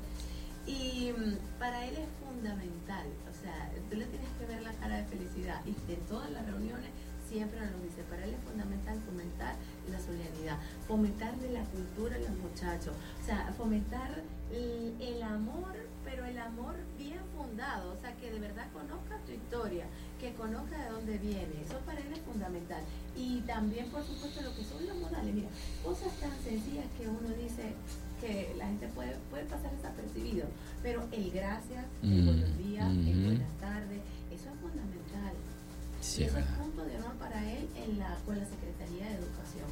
[0.66, 4.98] Y mm, para él es fundamental, o sea, tú le tienes que ver la cara
[4.98, 5.60] de felicidad.
[5.64, 6.90] Y de todas las reuniones
[7.28, 9.54] siempre nos dice, para él es fundamental fomentar
[9.88, 10.58] la solidaridad,
[10.88, 16.38] fomentar de la cultura en los muchachos, o sea, fomentar el, el amor, pero el
[16.38, 19.86] amor bien fundado, o sea, que de verdad conozca tu historia,
[20.20, 21.54] que conozca de dónde viene.
[21.64, 22.82] Eso para él es fundamental.
[23.16, 25.34] Y también, por supuesto, lo que son los modales.
[25.34, 25.48] Mira,
[25.84, 27.72] cosas tan sencillas que uno dice
[28.20, 30.46] que la gente puede, puede pasar desapercibido,
[30.82, 33.24] pero el gracias, el Mm, buenos días, el ujú.
[33.24, 34.00] buenas tardes,
[34.30, 35.32] eso es fundamental.
[36.00, 36.58] Sí, y es eso es verdad.
[36.62, 39.68] punto de honor para él en la, con la Secretaría de Educación.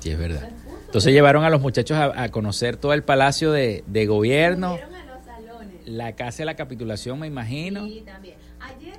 [0.00, 0.48] Sí, es verdad.
[0.86, 4.74] Entonces de llevaron a los muchachos a, a conocer todo el palacio de, de gobierno,
[4.74, 4.78] a
[5.14, 5.76] los salones.
[5.86, 7.86] la casa de la capitulación, me imagino.
[7.86, 8.36] Sí, también.
[8.60, 8.94] Ayer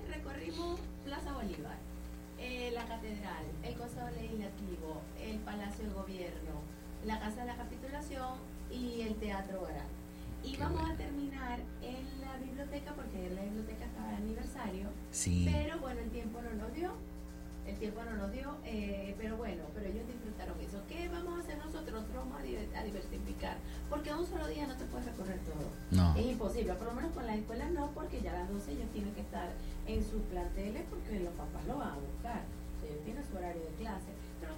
[10.61, 14.87] vamos a terminar en la biblioteca porque ayer la biblioteca estaba de aniversario.
[15.11, 15.49] Sí.
[15.51, 16.91] Pero bueno, el tiempo no nos dio.
[17.67, 20.81] el tiempo no nos dio, eh, pero bueno, pero ellos disfrutaron eso.
[20.89, 21.91] ¿Qué vamos a hacer nosotros?
[21.93, 23.55] Nosotros vamos a, diver- a diversificar,
[23.87, 25.69] porque un solo día no te puedes recorrer todo.
[25.91, 26.15] No.
[26.17, 28.89] Es imposible, por lo menos con las escuelas no, porque ya a las 12 ellos
[28.91, 29.47] tienen que estar
[29.85, 32.41] en sus planteles porque los papás lo van a buscar.
[32.83, 34.09] Ellos tienen su horario de clase.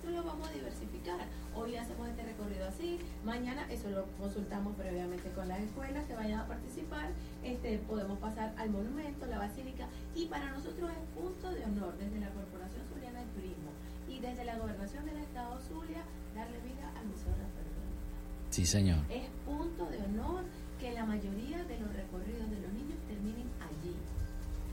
[0.04, 1.20] Nosotros lo vamos a diversificar.
[1.56, 6.40] Hoy hacemos este recorrido así, mañana eso lo consultamos previamente con las escuelas que vayan
[6.42, 7.12] a participar.
[7.42, 12.20] Este, podemos pasar al monumento, la basílica, y para nosotros es punto de honor desde
[12.20, 13.72] la Corporación Zuliana de Turismo
[14.10, 16.04] y desde la Gobernación del Estado Zulia
[16.36, 18.04] darle vida al Museo Rafael Rodríguez.
[18.50, 19.00] Sí, señor.
[19.10, 20.44] Es punto de honor
[20.82, 23.96] que la mayoría de los recorridos de los niños terminen allí.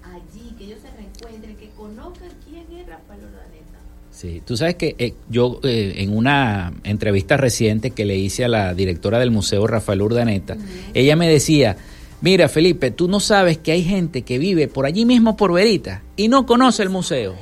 [0.03, 3.69] Allí, que ellos se reencuentren, que conozcan quién es Rafael Urdaneta.
[4.12, 8.48] Sí, tú sabes que eh, yo eh, en una entrevista reciente que le hice a
[8.48, 10.56] la directora del museo, Rafael Urdaneta,
[10.94, 11.76] ella me decía,
[12.20, 16.02] mira Felipe, tú no sabes que hay gente que vive por allí mismo por Verita
[16.16, 17.34] y no conoce el museo.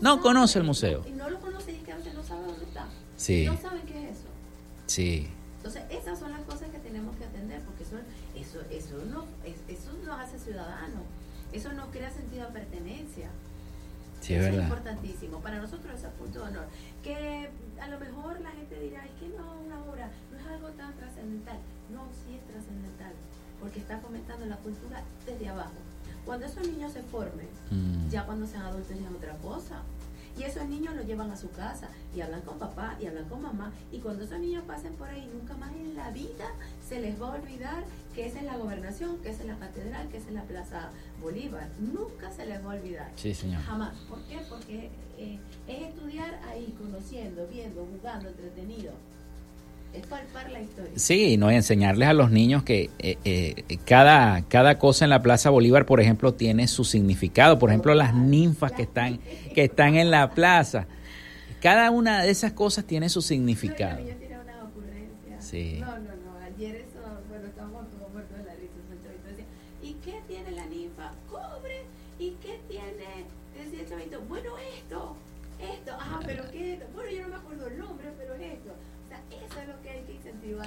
[0.00, 1.04] No conoce el museo.
[1.06, 2.86] Y no lo conocen y es que a veces no saben dónde está.
[3.16, 3.44] Sí.
[3.46, 4.28] No saben qué es eso.
[4.86, 5.26] Sí,
[5.56, 7.96] Entonces, esas son las cosas que tenemos que atender, porque eso,
[8.38, 11.02] eso, eso, no, es- eso nos hace ciudadanos.
[11.52, 13.28] Eso nos crea sentido de pertenencia.
[14.20, 14.62] Sí, es verdad.
[14.64, 15.40] importantísimo.
[15.40, 16.66] Para nosotros es el punto de honor.
[17.02, 17.50] Que
[17.80, 20.94] a lo mejor la gente dirá, es que no, una obra no es algo tan
[20.96, 21.58] trascendental.
[21.92, 23.12] No, sí es trascendental,
[23.60, 25.72] porque está fomentando la cultura desde abajo.
[26.26, 28.08] Cuando esos niños se formen, Mm.
[28.10, 29.82] ya cuando sean adultos ya es otra cosa.
[30.38, 33.42] Y esos niños los llevan a su casa y hablan con papá y hablan con
[33.42, 33.72] mamá.
[33.90, 36.52] Y cuando esos niños pasen por ahí, nunca más en la vida
[36.86, 37.84] se les va a olvidar
[38.14, 40.90] que esa es la gobernación, que esa es la catedral, que esa es la Plaza
[41.20, 41.68] Bolívar.
[41.78, 43.10] Nunca se les va a olvidar.
[43.16, 43.62] Sí, señor.
[43.62, 43.96] Jamás.
[44.08, 44.38] ¿Por qué?
[44.48, 48.92] Porque eh, es estudiar ahí, conociendo, viendo, jugando, entretenido.
[49.92, 50.92] Es palpar la historia.
[50.96, 55.22] Sí, no y enseñarles a los niños que eh, eh, cada, cada cosa en la
[55.22, 57.58] Plaza Bolívar, por ejemplo, tiene su significado.
[57.58, 59.18] Por ejemplo, las ninfas que están,
[59.54, 60.86] que están en la plaza.
[61.60, 63.98] Cada una de esas cosas tiene su significado.
[63.98, 65.40] Yo tiré una ocurrencia.
[65.40, 65.78] Sí.
[65.80, 66.38] No, no, no.
[66.44, 66.97] Ayer eso,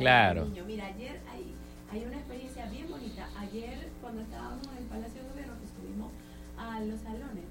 [0.02, 0.45] Claro.
[0.45, 0.66] niños.
[0.68, 1.54] Mira, ayer hay,
[1.91, 3.30] hay una experiencia bien bonita.
[3.38, 6.12] Ayer, cuando estábamos en el Palacio de Gobierno, que subimos
[6.58, 7.45] a los salones,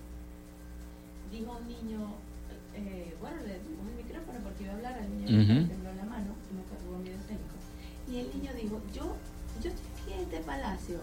[1.30, 2.14] dijo un niño,
[2.74, 5.52] eh, bueno, le dimos el micrófono porque iba a hablar al niño Ujú.
[5.62, 7.56] le tembló la mano y me cargó un video escénico.
[8.10, 9.16] Y el niño dijo, yo,
[9.62, 10.98] yo estoy aquí en este palacio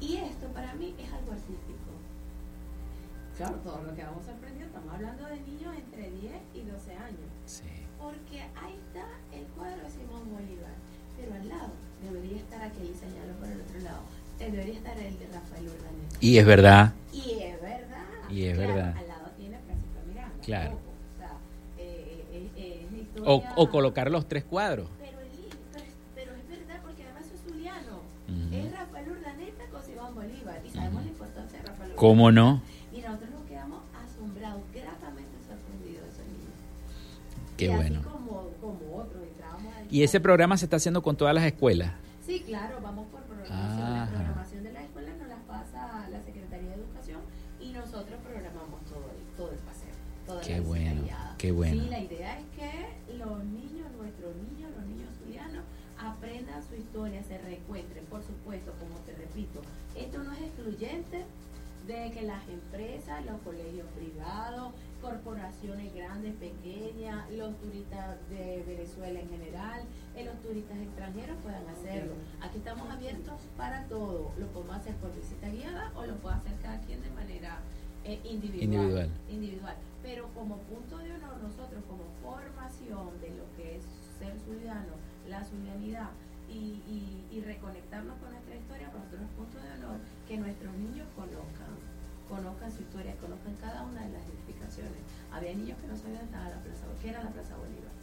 [0.00, 1.90] y esto para mí es algo artístico.
[3.36, 7.28] Claro, todos nos quedamos sorprendidos, estamos hablando de niños entre 10 y 12 años.
[8.06, 9.04] Porque ahí está
[9.36, 10.74] el cuadro de Simón Bolívar,
[11.16, 11.70] pero al lado
[12.02, 14.02] debería estar aquel y señaló por el otro lado,
[14.38, 16.16] debería estar el de Rafael Urdaneta.
[16.20, 16.92] Y es verdad.
[17.12, 18.04] Y es verdad.
[18.30, 18.96] Y es Claro, verdad.
[18.96, 20.34] Al lado tiene Francisco Miranda.
[20.44, 20.70] Claro.
[20.72, 21.32] o sea,
[21.78, 23.26] eh, eh, eh, historia-
[23.56, 24.88] O, o colocar los tres cuadros.
[25.00, 25.18] Pero,
[25.72, 28.02] pero, es- pero es verdad porque además es zuliano.
[28.28, 28.54] Ujú.
[28.66, 30.60] Es Rafael Urdaneta con Simón Bolívar.
[30.64, 31.96] Y sabemos la importancia de Rafael Urdaneta.
[32.00, 32.62] ¿Cómo no?
[37.56, 38.00] Qué y bueno.
[38.00, 39.86] Así como, como otros, entrábamos ahí.
[39.90, 41.92] Y ese programa se está haciendo con todas las escuelas.
[42.24, 43.82] Sí, claro, vamos por programación.
[43.82, 44.00] Ajá.
[44.00, 47.20] La programación de las escuelas nos las pasa la Secretaría de Educación
[47.60, 49.94] y nosotros programamos todo el, todo el paseo.
[50.26, 51.02] Toda Qué la bueno,
[51.38, 51.84] qué bueno.
[51.84, 55.64] Sí, la idea es que los niños, nuestros niños, los niños zulianos,
[55.98, 58.04] aprendan su historia, se reencuentren.
[58.06, 59.62] Por supuesto, como te repito,
[59.94, 61.24] esto no es excluyente
[61.86, 69.28] de que las empresas, los colegios privados, corporaciones grandes, pequeñas, los turistas de Venezuela en
[69.28, 69.82] general,
[70.14, 72.14] eh, los turistas extranjeros puedan hacerlo.
[72.40, 74.32] Aquí estamos abiertos para todo.
[74.38, 77.58] Lo podemos hacer por visita guiada o lo puede hacer cada quien de manera
[78.04, 78.62] eh, individual.
[78.62, 79.10] Individual.
[79.28, 79.76] Individual.
[80.02, 83.84] Pero como punto de honor, nosotros como formación de lo que es
[84.18, 84.94] ser zuliano,
[85.28, 86.10] la zulianidad
[86.48, 90.72] y, y, y reconectarnos con nuestra historia, para nosotros es punto de honor que nuestros
[90.76, 91.74] niños conozcan
[92.28, 94.98] conozcan su historia, conozcan cada una de las edificaciones.
[95.32, 97.94] Había niños que no sabían dónde estaba la plaza, qué era la Plaza Bolívar.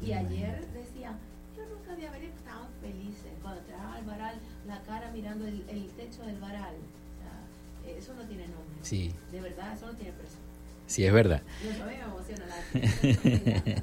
[0.00, 1.16] Y ayer decían,
[1.56, 4.34] yo nunca había venido, estaban felices cuando entraban al varal,
[4.66, 6.74] la cara mirando el, el techo del varal.
[6.76, 8.78] O sea, eh, eso no tiene nombre.
[8.82, 9.12] Sí.
[9.32, 10.38] De verdad, eso no tiene precio.
[10.86, 11.42] Sí, es verdad.
[11.64, 13.82] Y eso a mí me emociona la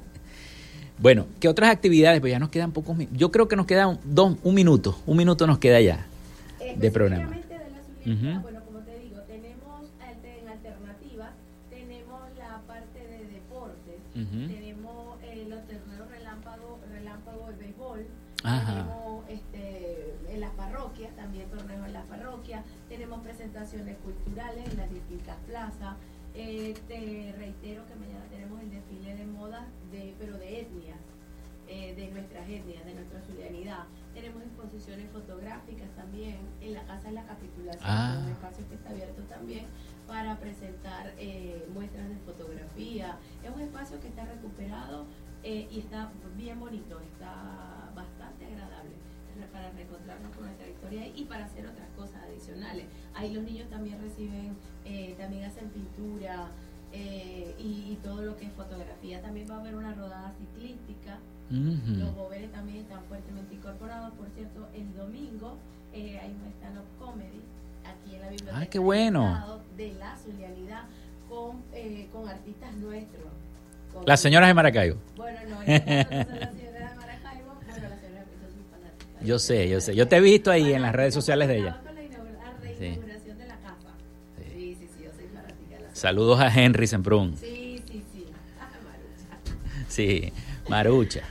[0.98, 2.20] Bueno, ¿qué otras actividades?
[2.20, 3.18] Pues ya nos quedan pocos minutos.
[3.18, 4.98] Yo creo que nos queda un, dos, un minuto.
[5.06, 6.06] Un minuto nos queda ya
[6.76, 7.30] de programa.
[7.30, 8.40] De la zulianidad, Ujú.
[8.42, 11.32] bueno, como te digo, tenemos alter- en alternativa,
[11.68, 13.40] tenemos la parte de
[14.24, 18.06] tenemos los torneos relámpago, relámpago de béisbol,
[18.42, 18.72] Ajá.
[18.72, 24.90] tenemos este, en las parroquias, también torneos en las parroquias, tenemos presentaciones culturales en las
[24.90, 25.96] distintas plazas,
[26.38, 30.98] Eh, te reitero que mañana tenemos el desfile de moda, de, pero de etnias,
[31.66, 33.84] eh, de nuestras etnias, de nuestra zulianidad.
[34.16, 38.18] Tenemos exposiciones fotográficas también en la Casa de la Capitulación, Ah.
[38.24, 39.66] un espacio que está abierto también
[40.06, 43.18] para presentar eh, muestras de fotografía.
[43.44, 45.04] Es un espacio que está recuperado
[45.42, 48.94] eh, y está bien bonito, está bastante agradable
[49.52, 52.86] para reencontrarnos con nuestra historia y para hacer otras cosas adicionales.
[53.12, 54.56] Ahí los niños también reciben,
[54.86, 56.48] eh, también hacen pintura
[56.94, 59.20] y, y todo lo que es fotografía.
[59.20, 61.18] También va a haber una rodada ciclística.
[61.50, 61.98] Ujú.
[62.00, 64.12] Los jóvenes también están fuertemente incorporados.
[64.14, 65.56] Por cierto, el domingo
[65.92, 67.40] eh, hay un stand-up comedy
[67.84, 68.58] aquí en la biblioteca.
[68.60, 69.60] Ah, qué bueno.
[69.76, 70.84] De la Zulianidad
[71.28, 73.24] con, eh, con artistas nuestros.
[73.92, 74.96] Con- Las señoras de Maracaibo.
[75.16, 79.24] Bueno, no, ellas no son las señoras de Maracaibo, bueno, las señoras yo soy fanática.
[79.24, 79.94] Yo sé, yo sé.
[79.94, 81.80] Yo te he visto ahí en las redes sociales de ella.
[81.84, 82.78] Con la inaugura- la Sí.
[82.78, 83.88] reinauguración de la casa.
[84.52, 87.36] Sí, sí, sí, yo soy fanática de la Saludos a Henry Semprún.
[87.36, 88.24] Sí, sí, sí.
[88.60, 89.88] Ah, Marucha.
[89.88, 90.32] Sí,
[90.68, 91.22] Marucha.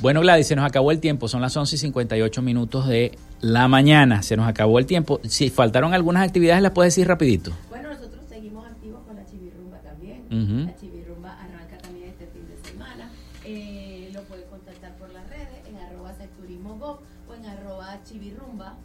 [0.00, 1.28] Bueno, Gladys, se nos acabó el tiempo.
[1.28, 4.22] Son las 11 y 58 minutos de la mañana.
[4.22, 5.20] Se nos acabó el tiempo.
[5.24, 7.52] Si faltaron algunas actividades, las puedes decir rapidito.
[7.70, 10.24] Bueno, nosotros seguimos activos con la chivirrumba también.
[10.26, 10.66] Ujú.
[10.66, 13.10] La chivirrumba arranca también este fin de semana.
[13.44, 18.76] Eh, lo pueden contactar por las redes en arroba secturismo o en arroba chivirrumba.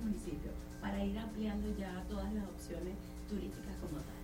[0.00, 2.94] Municipios para ir ampliando ya todas las opciones
[3.28, 4.14] turísticas como tal.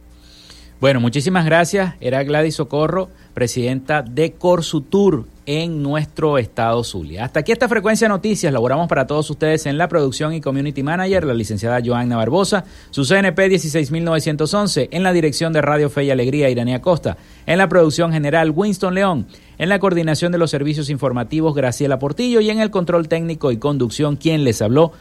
[0.80, 1.94] Bueno, muchísimas gracias.
[2.00, 7.24] Era Gladys Socorro, presidenta de Corsutur en nuestro estado Zulia.
[7.24, 8.52] Hasta aquí esta frecuencia de noticias.
[8.52, 13.04] Laboramos para todos ustedes en la producción y community manager, la licenciada Joanna Barbosa, su
[13.04, 17.16] CNP 16911, en la dirección de Radio Fe y Alegría, Iranía Costa,
[17.46, 19.26] en la producción general Winston León,
[19.58, 23.56] en la coordinación de los servicios informativos Graciela Portillo y en el control técnico y
[23.56, 24.92] conducción, quien les habló,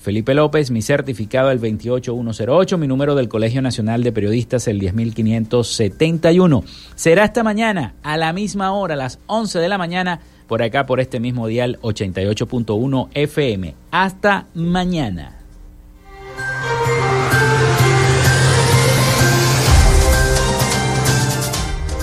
[0.00, 6.64] Felipe López, mi certificado el 28108, mi número del Colegio Nacional de Periodistas el 10571.
[6.94, 11.00] Será esta mañana a la misma hora, las 11 de la mañana, por acá por
[11.00, 13.74] este mismo dial 88.1 FM.
[13.90, 15.36] Hasta mañana.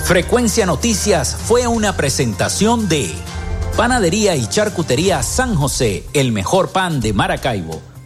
[0.04, 3.10] Frecuencia Noticias fue una presentación de
[3.76, 7.87] Panadería y Charcutería San José, el mejor pan de Maracaibo.